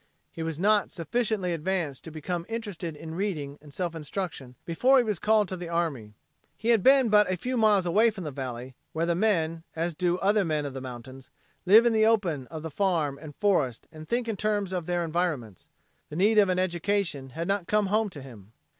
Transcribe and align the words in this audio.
He 0.31 0.41
was 0.41 0.57
not 0.57 0.89
sufficiently 0.89 1.53
advanced 1.53 2.03
to 2.05 2.11
become 2.11 2.47
interested 2.49 2.95
in 2.95 3.13
reading 3.13 3.59
and 3.61 3.71
self 3.71 3.93
instruction 3.93 4.55
before 4.65 4.97
he 4.97 5.03
was 5.03 5.19
called 5.19 5.47
to 5.49 5.55
the 5.55 5.69
army. 5.69 6.15
He 6.57 6.69
had 6.69 6.81
been 6.81 7.09
but 7.09 7.31
a 7.31 7.37
few 7.37 7.55
miles 7.55 7.85
away 7.85 8.09
from 8.09 8.23
the 8.23 8.31
valley, 8.31 8.73
where 8.93 9.05
the 9.05 9.13
men, 9.13 9.61
as 9.75 9.93
do 9.93 10.17
other 10.17 10.43
men 10.43 10.65
of 10.65 10.73
the 10.73 10.81
mountains, 10.81 11.29
live 11.67 11.85
in 11.85 11.93
the 11.93 12.07
open 12.07 12.47
of 12.47 12.63
the 12.63 12.71
farm 12.71 13.19
and 13.21 13.35
forest 13.35 13.87
and 13.91 14.09
think 14.09 14.27
in 14.27 14.37
terms 14.37 14.73
of 14.73 14.87
their 14.87 15.03
environments. 15.05 15.67
The 16.09 16.15
need 16.15 16.39
of 16.39 16.49
an 16.49 16.57
education 16.57 17.29
had 17.37 17.47
not 17.47 17.67
come 17.67 17.85
home 17.85 18.09
to 18.09 18.23
him. 18.23 18.53